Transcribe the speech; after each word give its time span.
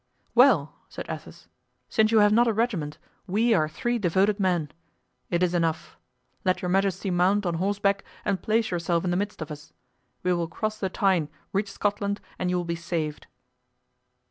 "Well!" 0.33 0.73
said 0.89 1.05
Athos, 1.09 1.47
"since 1.87 2.11
you 2.11 2.21
have 2.21 2.31
not 2.33 2.47
a 2.47 2.53
regiment, 2.53 2.97
we 3.27 3.53
are 3.53 3.69
three 3.69 3.99
devoted 3.99 4.39
men. 4.39 4.71
It 5.29 5.43
is 5.43 5.53
enough. 5.53 5.95
Let 6.43 6.59
your 6.63 6.69
majesty 6.69 7.11
mount 7.11 7.45
on 7.45 7.53
horseback 7.53 8.03
and 8.25 8.41
place 8.41 8.71
yourself 8.71 9.03
in 9.05 9.11
the 9.11 9.15
midst 9.17 9.43
of 9.43 9.51
us; 9.51 9.73
we 10.23 10.33
will 10.33 10.47
cross 10.47 10.79
the 10.79 10.89
Tyne, 10.89 11.29
reach 11.53 11.71
Scotland, 11.71 12.19
and 12.39 12.49
you 12.49 12.57
will 12.57 12.65
be 12.65 12.75
saved." 12.75 13.27